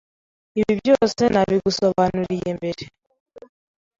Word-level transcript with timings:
Ibi 0.59 0.73
byose 0.79 1.21
nabigusobanuriye 1.33 2.49
mbere. 2.59 2.83